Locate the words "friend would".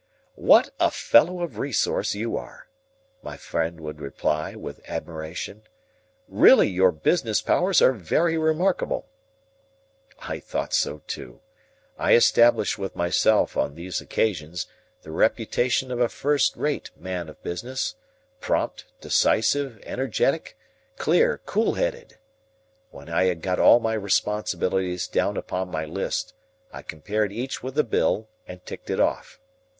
3.37-4.01